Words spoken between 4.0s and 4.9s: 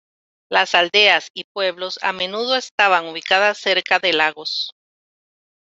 lagos.